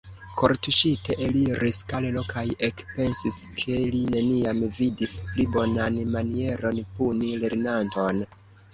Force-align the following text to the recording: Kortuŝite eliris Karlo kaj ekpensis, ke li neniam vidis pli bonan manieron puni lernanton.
Kortuŝite 0.37 1.17
eliris 1.25 1.81
Karlo 1.91 2.23
kaj 2.31 2.45
ekpensis, 2.69 3.39
ke 3.61 3.77
li 3.97 4.01
neniam 4.17 4.65
vidis 4.81 5.17
pli 5.31 5.49
bonan 5.59 6.03
manieron 6.19 6.85
puni 6.99 7.35
lernanton. 7.47 8.29